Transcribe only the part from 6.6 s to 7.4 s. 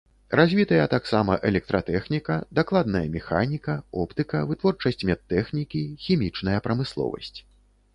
прамысловасць.